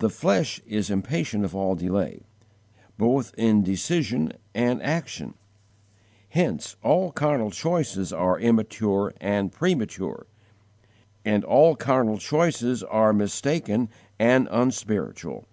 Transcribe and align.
The 0.00 0.10
flesh 0.10 0.60
is 0.66 0.90
impatient 0.90 1.42
of 1.42 1.56
all 1.56 1.74
delay, 1.76 2.26
both 2.98 3.32
in 3.38 3.62
decision 3.62 4.34
and 4.54 4.82
action; 4.82 5.32
hence 6.28 6.76
all 6.82 7.10
carnal 7.10 7.50
choices 7.50 8.12
are 8.12 8.38
immature 8.38 9.14
and 9.18 9.50
premature, 9.50 10.26
and 11.24 11.42
all 11.42 11.74
carnal 11.74 12.18
courses 12.18 12.82
are 12.82 13.14
mistaken 13.14 13.88
and 14.18 14.46
unspiritual. 14.50 15.46